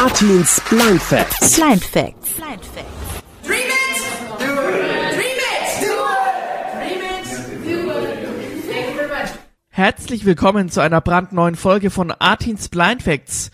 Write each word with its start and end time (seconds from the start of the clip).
Artins 0.00 0.62
Blind 0.70 1.02
Facts. 1.02 1.56
Blind 1.56 1.84
Facts. 1.84 2.30
Blind 2.30 2.64
Facts. 2.64 3.22
Dream 3.44 3.58
it! 3.58 4.38
Do 4.38 4.46
it! 4.46 5.14
Dream 5.14 5.36
it! 5.36 5.80
Do 5.82 5.92
it! 6.08 6.72
Dream 6.74 7.02
it! 7.02 7.64
Do 7.66 7.90
it! 7.90 8.72
Thank 8.72 8.88
you 8.88 8.94
very 8.94 9.08
much. 9.08 9.30
Herzlich 9.68 10.24
willkommen 10.24 10.70
zu 10.70 10.80
einer 10.80 11.02
brandneuen 11.02 11.54
Folge 11.54 11.90
von 11.90 12.12
Artins 12.12 12.70
Blind 12.70 13.02
Facts. 13.02 13.50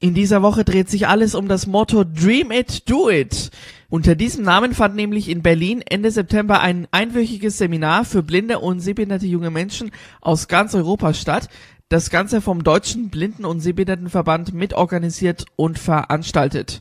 In 0.00 0.14
dieser 0.14 0.42
Woche 0.42 0.64
dreht 0.64 0.90
sich 0.90 1.06
alles 1.06 1.36
um 1.36 1.46
das 1.46 1.68
Motto 1.68 2.02
Dream 2.02 2.50
It, 2.50 2.90
Do 2.90 3.08
It. 3.08 3.52
Unter 3.88 4.16
diesem 4.16 4.44
Namen 4.44 4.74
fand 4.74 4.96
nämlich 4.96 5.28
in 5.28 5.42
Berlin 5.42 5.80
Ende 5.80 6.10
September 6.10 6.60
ein 6.60 6.88
einwöchiges 6.90 7.58
Seminar 7.58 8.04
für 8.04 8.24
blinde 8.24 8.58
und 8.58 8.80
sehbehinderte 8.80 9.26
junge 9.26 9.50
Menschen 9.50 9.92
aus 10.20 10.48
ganz 10.48 10.74
Europa 10.74 11.14
statt. 11.14 11.48
Das 11.90 12.08
Ganze 12.08 12.40
vom 12.40 12.64
Deutschen 12.64 13.10
Blinden- 13.10 13.44
und 13.44 13.60
Sehbehindertenverband 13.60 14.54
mitorganisiert 14.54 15.44
und 15.54 15.78
veranstaltet. 15.78 16.80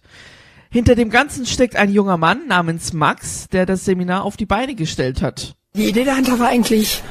Hinter 0.71 0.95
dem 0.95 1.09
Ganzen 1.09 1.45
steckt 1.45 1.75
ein 1.75 1.91
junger 1.91 2.17
Mann 2.17 2.47
namens 2.47 2.93
Max, 2.93 3.47
der 3.49 3.65
das 3.65 3.83
Seminar 3.83 4.23
auf 4.23 4.37
die 4.37 4.45
Beine 4.45 4.75
gestellt 4.75 5.21
hat. 5.21 5.55
Die 5.75 5.89
Idee 5.89 6.05
dahinter 6.05 6.39
war 6.39 6.47
eigentlich, 6.47 7.03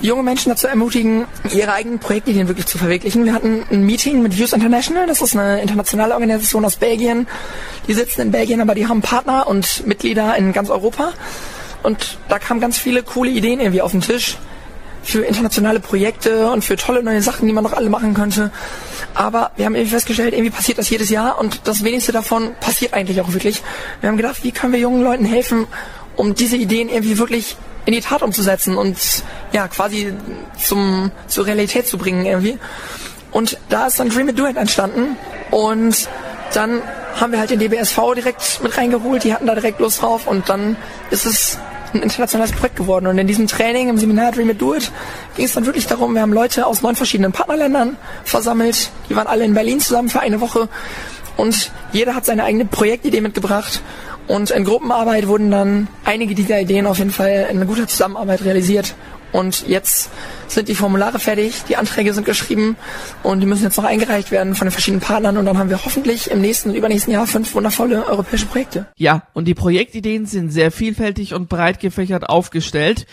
junge 0.00 0.22
Menschen 0.22 0.50
dazu 0.50 0.68
ermutigen, 0.68 1.26
ihre 1.52 1.72
eigenen 1.72 1.98
Projektideen 1.98 2.46
wirklich 2.46 2.66
zu 2.66 2.78
verwirklichen. 2.78 3.24
Wir 3.24 3.34
hatten 3.34 3.64
ein 3.68 3.84
Meeting 3.84 4.22
mit 4.22 4.38
Views 4.38 4.52
International, 4.52 5.08
das 5.08 5.20
ist 5.20 5.36
eine 5.36 5.60
internationale 5.60 6.14
Organisation 6.14 6.64
aus 6.64 6.76
Belgien. 6.76 7.26
Die 7.88 7.94
sitzen 7.94 8.20
in 8.20 8.30
Belgien, 8.30 8.60
aber 8.60 8.76
die 8.76 8.86
haben 8.86 9.02
Partner 9.02 9.48
und 9.48 9.86
Mitglieder 9.88 10.36
in 10.36 10.52
ganz 10.52 10.70
Europa. 10.70 11.12
Und 11.82 12.16
da 12.28 12.38
kamen 12.38 12.60
ganz 12.60 12.78
viele 12.78 13.02
coole 13.02 13.30
Ideen 13.30 13.58
irgendwie 13.58 13.82
auf 13.82 13.90
den 13.90 14.02
Tisch 14.02 14.38
für 15.04 15.24
internationale 15.24 15.80
Projekte 15.80 16.50
und 16.50 16.64
für 16.64 16.76
tolle 16.76 17.02
neue 17.02 17.22
Sachen, 17.22 17.46
die 17.46 17.52
man 17.52 17.64
noch 17.64 17.72
alle 17.72 17.90
machen 17.90 18.14
könnte. 18.14 18.50
Aber 19.14 19.52
wir 19.56 19.66
haben 19.66 19.74
irgendwie 19.74 19.92
festgestellt, 19.92 20.32
irgendwie 20.32 20.50
passiert 20.50 20.78
das 20.78 20.90
jedes 20.90 21.10
Jahr 21.10 21.38
und 21.38 21.62
das 21.64 21.84
wenigste 21.84 22.12
davon 22.12 22.54
passiert 22.60 22.94
eigentlich 22.94 23.20
auch 23.20 23.32
wirklich. 23.32 23.62
Wir 24.00 24.08
haben 24.08 24.16
gedacht, 24.16 24.42
wie 24.42 24.52
können 24.52 24.72
wir 24.72 24.80
jungen 24.80 25.02
Leuten 25.02 25.24
helfen, 25.24 25.66
um 26.16 26.34
diese 26.34 26.56
Ideen 26.56 26.88
irgendwie 26.88 27.18
wirklich 27.18 27.56
in 27.86 27.92
die 27.92 28.00
Tat 28.00 28.22
umzusetzen 28.22 28.76
und 28.76 28.96
ja, 29.52 29.68
quasi 29.68 30.12
zum, 30.58 31.10
zur 31.26 31.46
Realität 31.46 31.86
zu 31.86 31.98
bringen 31.98 32.24
irgendwie. 32.24 32.58
Und 33.30 33.58
da 33.68 33.86
ist 33.86 33.98
dann 34.00 34.08
Dream 34.08 34.28
It 34.28 34.38
Do 34.38 34.46
It 34.46 34.56
entstanden 34.56 35.16
und 35.50 36.08
dann 36.54 36.82
haben 37.20 37.32
wir 37.32 37.38
halt 37.38 37.50
den 37.50 37.58
DBSV 37.58 37.98
direkt 38.14 38.62
mit 38.62 38.76
reingeholt, 38.76 39.24
die 39.24 39.34
hatten 39.34 39.46
da 39.46 39.54
direkt 39.54 39.80
Lust 39.80 40.02
drauf 40.02 40.26
und 40.26 40.48
dann 40.48 40.76
ist 41.10 41.26
es 41.26 41.58
ein 41.94 42.02
internationales 42.02 42.52
Projekt 42.52 42.76
geworden. 42.76 43.06
Und 43.06 43.18
in 43.18 43.26
diesem 43.26 43.46
Training, 43.46 43.88
im 43.88 43.98
Seminar 43.98 44.32
Dream 44.32 44.50
It 44.50 44.60
Do 44.60 44.74
It, 44.74 44.90
ging 45.36 45.44
es 45.46 45.52
dann 45.52 45.66
wirklich 45.66 45.86
darum, 45.86 46.14
wir 46.14 46.22
haben 46.22 46.32
Leute 46.32 46.66
aus 46.66 46.82
neun 46.82 46.96
verschiedenen 46.96 47.32
Partnerländern 47.32 47.96
versammelt, 48.24 48.90
die 49.08 49.16
waren 49.16 49.26
alle 49.26 49.44
in 49.44 49.54
Berlin 49.54 49.80
zusammen 49.80 50.08
für 50.08 50.20
eine 50.20 50.40
Woche 50.40 50.68
und 51.36 51.70
jeder 51.92 52.14
hat 52.14 52.24
seine 52.24 52.44
eigene 52.44 52.64
Projektidee 52.64 53.20
mitgebracht 53.20 53.82
und 54.26 54.50
in 54.50 54.64
Gruppenarbeit 54.64 55.28
wurden 55.28 55.50
dann 55.50 55.88
einige 56.04 56.34
dieser 56.34 56.60
Ideen 56.60 56.86
auf 56.86 56.98
jeden 56.98 57.10
Fall 57.10 57.48
in 57.50 57.66
guter 57.66 57.86
Zusammenarbeit 57.86 58.42
realisiert. 58.44 58.94
Und 59.34 59.66
jetzt 59.66 60.10
sind 60.46 60.68
die 60.68 60.76
Formulare 60.76 61.18
fertig, 61.18 61.64
die 61.68 61.74
Anträge 61.74 62.14
sind 62.14 62.24
geschrieben 62.24 62.76
und 63.24 63.40
die 63.40 63.46
müssen 63.46 63.64
jetzt 63.64 63.76
noch 63.76 63.82
eingereicht 63.82 64.30
werden 64.30 64.54
von 64.54 64.68
den 64.68 64.70
verschiedenen 64.70 65.00
Partnern 65.00 65.36
und 65.36 65.44
dann 65.44 65.58
haben 65.58 65.70
wir 65.70 65.84
hoffentlich 65.84 66.30
im 66.30 66.40
nächsten 66.40 66.70
und 66.70 66.76
übernächsten 66.76 67.12
Jahr 67.12 67.26
fünf 67.26 67.52
wundervolle 67.52 68.06
europäische 68.06 68.46
Projekte. 68.46 68.86
Ja, 68.96 69.24
und 69.32 69.48
die 69.48 69.54
Projektideen 69.54 70.26
sind 70.26 70.50
sehr 70.50 70.70
vielfältig 70.70 71.34
und 71.34 71.48
breit 71.48 71.80
gefächert 71.80 72.28
aufgestellt. 72.28 73.06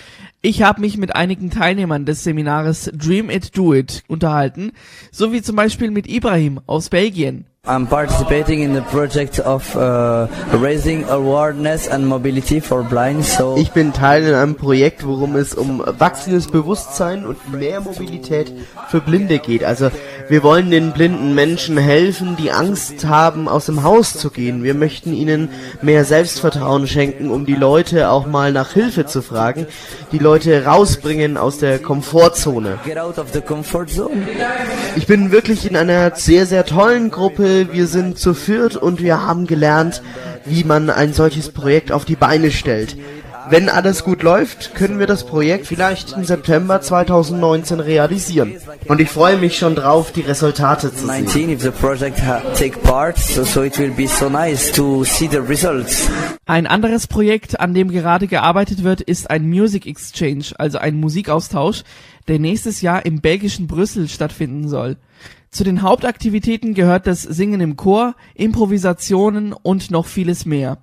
Ich 0.43 0.61
habe 0.61 0.81
mich 0.81 0.95
mit 0.95 1.15
einigen 1.15 1.49
Teilnehmern 1.49 2.05
des 2.05 2.23
Seminares 2.23 2.91
Dream 2.93 3.31
It 3.31 3.57
Do 3.57 3.73
It 3.73 4.03
unterhalten, 4.07 4.73
so 5.11 5.33
wie 5.33 5.41
zum 5.41 5.55
Beispiel 5.55 5.89
mit 5.89 6.07
Ibrahim 6.07 6.61
aus 6.67 6.89
Belgien. 6.89 7.47
I'm 7.67 7.85
participating 7.85 8.63
in 8.63 8.73
the 8.73 8.81
project 8.81 9.39
of 9.39 9.77
uh, 9.77 10.25
raising 10.51 11.07
awareness 11.09 11.87
and 11.87 12.07
mobility 12.07 12.59
for 12.59 12.81
blind. 12.81 13.23
So 13.23 13.55
Ich 13.55 13.71
bin 13.71 13.93
Teil 13.93 14.23
in 14.25 14.33
einem 14.33 14.55
Projekt, 14.55 15.05
worum 15.05 15.35
es 15.35 15.53
um 15.53 15.83
wachsendes 15.85 16.47
Bewusstsein 16.47 17.23
und 17.23 17.53
mehr 17.53 17.79
Mobilität 17.79 18.51
für 18.89 18.99
Blinde 18.99 19.37
geht. 19.37 19.63
Also 19.63 19.91
wir 20.27 20.41
wollen 20.41 20.71
den 20.71 20.91
blinden 20.91 21.35
Menschen 21.35 21.77
helfen, 21.77 22.35
die 22.35 22.49
Angst 22.49 23.05
haben, 23.05 23.47
aus 23.47 23.67
dem 23.67 23.83
Haus 23.83 24.17
zu 24.17 24.31
gehen. 24.31 24.63
Wir 24.63 24.73
möchten 24.73 25.13
ihnen 25.13 25.49
mehr 25.83 26.03
Selbstvertrauen 26.03 26.87
schenken, 26.87 27.29
um 27.29 27.45
die 27.45 27.53
Leute 27.53 28.09
auch 28.09 28.25
mal 28.25 28.51
nach 28.51 28.73
Hilfe 28.73 29.05
zu 29.05 29.21
fragen, 29.21 29.67
die 30.11 30.17
Leute 30.17 30.65
rausbringen 30.65 31.37
aus 31.37 31.59
der 31.59 31.77
Komfortzone. 31.77 32.79
get 32.83 32.97
out 32.97 33.19
of 33.19 33.27
the 33.33 33.41
comfort 33.41 33.85
zone. 33.89 34.27
Ich 34.95 35.05
bin 35.05 35.31
wirklich 35.31 35.69
in 35.69 35.75
einer 35.75 36.15
sehr, 36.15 36.47
sehr 36.47 36.65
tollen 36.65 37.11
Gruppe. 37.11 37.50
Wir 37.71 37.87
sind 37.87 38.17
zu 38.17 38.33
viert 38.33 38.75
und 38.75 39.01
wir 39.01 39.25
haben 39.25 39.47
gelernt, 39.47 40.01
wie 40.45 40.63
man 40.63 40.89
ein 40.89 41.13
solches 41.13 41.49
Projekt 41.49 41.91
auf 41.91 42.05
die 42.05 42.15
Beine 42.15 42.51
stellt. 42.51 42.97
Wenn 43.49 43.69
alles 43.69 44.03
gut 44.03 44.23
läuft, 44.23 44.75
können 44.75 44.97
wir 44.99 45.07
das 45.07 45.25
Projekt 45.25 45.65
vielleicht 45.67 46.13
im 46.13 46.23
September 46.23 46.79
2019 46.79 47.79
realisieren. 47.81 48.53
Und 48.87 49.01
ich 49.01 49.09
freue 49.09 49.37
mich 49.37 49.57
schon 49.57 49.75
drauf, 49.75 50.11
die 50.13 50.21
Resultate 50.21 50.89
zu 50.93 50.99
sehen. 51.07 51.25
19 51.25 51.49
if 51.49 51.61
the 51.61 51.71
project 51.71 52.21
ha- 52.23 52.41
take 52.57 52.77
part. 52.79 53.17
So, 53.17 53.43
so 53.43 53.63
it 53.63 53.77
will 53.77 53.89
be 53.91 54.07
so 54.07 54.29
nice 54.29 54.71
to 54.71 55.03
see 55.03 55.27
the 55.29 55.37
results. 55.39 56.07
Ein 56.45 56.65
anderes 56.67 57.07
Projekt, 57.07 57.59
an 57.59 57.73
dem 57.73 57.89
gerade 57.91 58.27
gearbeitet 58.27 58.83
wird, 58.83 59.01
ist 59.01 59.29
ein 59.29 59.49
Music 59.49 59.85
Exchange, 59.85 60.45
also 60.57 60.77
ein 60.77 60.95
Musikaustausch, 60.99 61.83
der 62.29 62.39
nächstes 62.39 62.81
Jahr 62.81 63.05
im 63.05 63.19
belgischen 63.21 63.67
Brüssel 63.67 64.07
stattfinden 64.07 64.69
soll. 64.69 64.95
Zu 65.53 65.65
den 65.65 65.81
Hauptaktivitäten 65.81 66.73
gehört 66.73 67.07
das 67.07 67.23
Singen 67.23 67.59
im 67.59 67.75
Chor, 67.75 68.15
Improvisationen 68.35 69.51
und 69.51 69.91
noch 69.91 70.05
vieles 70.05 70.45
mehr. 70.45 70.77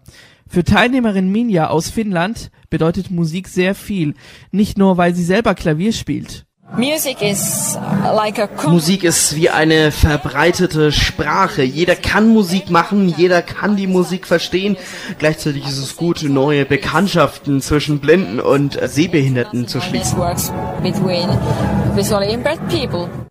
Für 0.47 0.63
Teilnehmerin 0.63 1.33
Minja 1.33 1.69
aus 1.69 1.89
Finnland 1.89 2.51
bedeutet 2.69 3.11
Musik 3.11 3.49
sehr 3.49 3.75
viel, 3.75 4.13
nicht 4.51 4.77
nur 4.77 4.99
weil 4.99 5.15
sie 5.15 5.25
selber 5.25 5.55
Klavier 5.55 5.95
spielt. 5.95 6.48
Music 6.77 7.23
is 7.23 7.77
like 8.15 8.39
a 8.39 8.47
com- 8.47 8.75
Musik 8.75 9.03
ist 9.03 9.35
wie 9.35 9.49
eine 9.49 9.91
verbreitete 9.91 10.93
Sprache. 10.93 11.63
Jeder 11.63 11.97
kann 11.97 12.29
Musik 12.29 12.71
machen, 12.71 13.13
jeder 13.17 13.41
kann 13.43 13.77
die 13.77 13.87
Musik 13.87 14.27
verstehen. 14.27 14.77
Gleichzeitig 15.19 15.67
ist 15.67 15.79
es 15.79 15.97
gut, 15.97 16.23
neue 16.23 16.67
Bekanntschaften 16.67 17.63
zwischen 17.63 18.01
Blinden 18.01 18.39
und 18.39 18.79
Sehbehinderten 18.83 19.67
zu 19.67 19.81
schließen. 19.81 20.19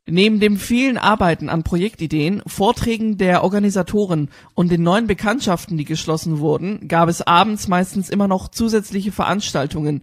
Neben 0.09 0.39
dem 0.39 0.57
vielen 0.57 0.97
Arbeiten 0.97 1.49
an 1.49 1.63
Projektideen, 1.63 2.41
Vorträgen 2.47 3.17
der 3.17 3.43
Organisatoren 3.43 4.29
und 4.55 4.71
den 4.71 4.81
neuen 4.81 5.05
Bekanntschaften, 5.05 5.77
die 5.77 5.85
geschlossen 5.85 6.39
wurden, 6.39 6.87
gab 6.87 7.07
es 7.07 7.21
abends 7.21 7.67
meistens 7.67 8.09
immer 8.09 8.27
noch 8.27 8.47
zusätzliche 8.49 9.11
Veranstaltungen, 9.11 10.01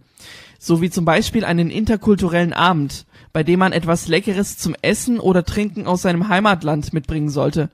so 0.65 0.81
wie 0.81 0.89
zum 0.89 1.05
Beispiel 1.05 1.45
einen 1.45 1.69
interkulturellen 1.69 2.55
Abend, 2.55 3.05
bei 3.35 3.43
dem 3.43 3.59
man 3.59 3.73
etwas 3.73 4.09
Leckeres 4.09 4.57
zum 4.57 4.75
Essen 4.81 5.21
oder 5.21 5.45
Trinken 5.45 5.87
aus 5.87 6.01
seinem 6.01 6.29
Heimatland 6.29 6.95
mitbringen 6.95 7.29
sollte. 7.29 7.69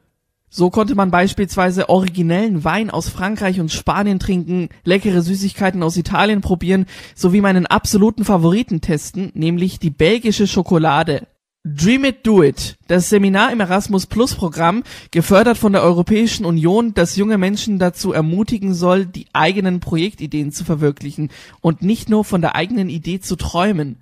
So 0.48 0.70
konnte 0.70 0.96
man 0.96 1.12
beispielsweise 1.12 1.88
originellen 1.88 2.64
Wein 2.64 2.90
aus 2.90 3.08
Frankreich 3.08 3.60
und 3.60 3.70
Spanien 3.70 4.18
trinken, 4.18 4.70
leckere 4.82 5.22
Süßigkeiten 5.22 5.84
aus 5.84 5.96
Italien 5.96 6.40
probieren, 6.40 6.86
sowie 7.14 7.40
meinen 7.40 7.66
absoluten 7.66 8.24
Favoriten 8.24 8.80
testen, 8.80 9.30
nämlich 9.34 9.78
die 9.78 9.90
belgische 9.90 10.48
Schokolade. 10.48 11.28
Dream 11.80 12.04
It 12.04 12.26
Do 12.26 12.42
It, 12.42 12.76
das 12.88 13.08
Seminar 13.08 13.52
im 13.52 13.60
Erasmus 13.60 14.04
Plus 14.04 14.34
Programm, 14.34 14.82
gefördert 15.12 15.56
von 15.56 15.72
der 15.72 15.82
Europäischen 15.82 16.44
Union, 16.44 16.92
das 16.92 17.16
junge 17.16 17.38
Menschen 17.38 17.78
dazu 17.78 18.12
ermutigen 18.12 18.74
soll, 18.74 19.06
die 19.06 19.28
eigenen 19.32 19.80
Projektideen 19.80 20.52
zu 20.52 20.66
verwirklichen 20.66 21.30
und 21.62 21.80
nicht 21.80 22.10
nur 22.10 22.26
von 22.26 22.42
der 22.42 22.54
eigenen 22.54 22.90
Idee 22.90 23.20
zu 23.20 23.34
träumen. 23.34 23.96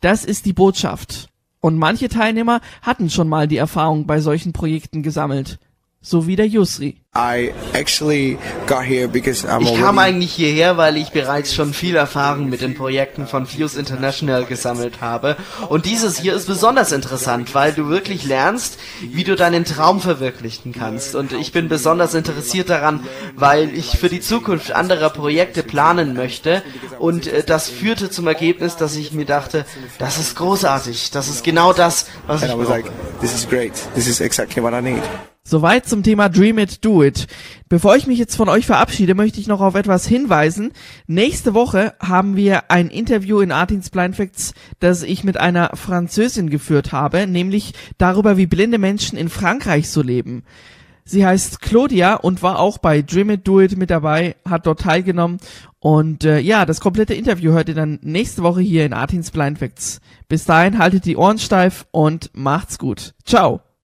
Das 0.00 0.24
ist 0.24 0.46
die 0.46 0.52
Botschaft. 0.52 1.28
Und 1.58 1.76
manche 1.76 2.08
Teilnehmer 2.08 2.60
hatten 2.82 3.10
schon 3.10 3.28
mal 3.28 3.48
die 3.48 3.56
Erfahrung 3.56 4.06
bei 4.06 4.20
solchen 4.20 4.52
Projekten 4.52 5.02
gesammelt. 5.02 5.58
So 6.02 6.28
wie 6.28 6.36
der 6.36 6.46
Yusri. 6.46 6.98
I 7.16 7.54
actually 7.74 8.38
got 8.66 8.84
here 8.84 9.06
because 9.06 9.46
I'm 9.46 9.62
Ich 9.62 9.78
kam 9.78 10.00
eigentlich 10.00 10.32
hierher, 10.32 10.76
weil 10.76 10.96
ich 10.96 11.10
bereits 11.10 11.54
schon 11.54 11.72
viel 11.72 11.94
Erfahrung 11.94 12.48
mit 12.48 12.60
den 12.60 12.74
Projekten 12.74 13.28
von 13.28 13.46
Fuse 13.46 13.78
International 13.78 14.44
gesammelt 14.46 15.00
habe. 15.00 15.36
Und 15.68 15.84
dieses 15.86 16.18
hier 16.18 16.34
ist 16.34 16.48
besonders 16.48 16.90
interessant, 16.90 17.54
weil 17.54 17.72
du 17.72 17.88
wirklich 17.88 18.24
lernst, 18.24 18.80
wie 19.00 19.22
du 19.22 19.36
deinen 19.36 19.64
Traum 19.64 20.00
verwirklichen 20.00 20.72
kannst. 20.72 21.14
Und 21.14 21.32
ich 21.32 21.52
bin 21.52 21.68
besonders 21.68 22.14
interessiert 22.14 22.68
daran, 22.68 23.06
weil 23.36 23.72
ich 23.72 23.96
für 23.96 24.08
die 24.08 24.20
Zukunft 24.20 24.72
anderer 24.72 25.10
Projekte 25.10 25.62
planen 25.62 26.14
möchte. 26.14 26.64
Und 26.98 27.28
äh, 27.28 27.44
das 27.44 27.68
führte 27.68 28.10
zum 28.10 28.26
Ergebnis, 28.26 28.76
dass 28.76 28.96
ich 28.96 29.12
mir 29.12 29.24
dachte, 29.24 29.66
das 30.00 30.18
ist 30.18 30.34
großartig. 30.34 31.12
Das 31.12 31.28
ist 31.28 31.44
genau 31.44 31.72
das, 31.72 32.06
was 32.26 32.42
ich 32.42 32.50
and 32.50 32.58
I 32.58 32.60
was 32.60 32.66
brauche. 32.66 32.82
like, 32.82 33.20
this 33.20 33.32
is 33.32 33.48
great. 33.48 33.72
This 33.94 34.08
is 34.08 34.20
exactly 34.20 34.60
what 34.60 34.72
I 34.72 34.82
need. 34.82 35.02
Soweit 35.46 35.86
zum 35.86 36.02
Thema 36.02 36.30
Dream 36.30 36.58
It, 36.58 36.82
Do 36.82 37.03
It. 37.04 37.26
Bevor 37.68 37.96
ich 37.96 38.06
mich 38.06 38.18
jetzt 38.18 38.36
von 38.36 38.48
euch 38.48 38.66
verabschiede, 38.66 39.14
möchte 39.14 39.40
ich 39.40 39.46
noch 39.46 39.60
auf 39.60 39.74
etwas 39.74 40.06
hinweisen. 40.06 40.72
Nächste 41.06 41.54
Woche 41.54 41.94
haben 42.00 42.36
wir 42.36 42.70
ein 42.70 42.88
Interview 42.88 43.40
in 43.40 43.52
Artins 43.52 43.90
Blind 43.90 44.16
Facts, 44.16 44.54
das 44.80 45.02
ich 45.02 45.22
mit 45.22 45.36
einer 45.36 45.70
Französin 45.74 46.50
geführt 46.50 46.92
habe, 46.92 47.26
nämlich 47.26 47.74
darüber, 47.98 48.36
wie 48.36 48.46
blinde 48.46 48.78
Menschen 48.78 49.16
in 49.16 49.28
Frankreich 49.28 49.88
so 49.88 50.02
leben. 50.02 50.42
Sie 51.06 51.26
heißt 51.26 51.60
Claudia 51.60 52.14
und 52.14 52.42
war 52.42 52.58
auch 52.58 52.78
bei 52.78 53.02
Dream 53.02 53.30
It 53.30 53.46
Do 53.46 53.60
It 53.60 53.76
mit 53.76 53.90
dabei, 53.90 54.36
hat 54.48 54.66
dort 54.66 54.80
teilgenommen. 54.80 55.38
Und 55.78 56.24
äh, 56.24 56.38
ja, 56.38 56.64
das 56.64 56.80
komplette 56.80 57.12
Interview 57.12 57.52
hört 57.52 57.68
ihr 57.68 57.74
dann 57.74 57.98
nächste 58.02 58.42
Woche 58.42 58.62
hier 58.62 58.86
in 58.86 58.94
Artins 58.94 59.30
Blind 59.30 59.58
Facts. 59.58 60.00
Bis 60.28 60.46
dahin 60.46 60.78
haltet 60.78 61.04
die 61.04 61.18
Ohren 61.18 61.38
steif 61.38 61.86
und 61.90 62.30
macht's 62.32 62.78
gut. 62.78 63.14
Ciao. 63.26 63.64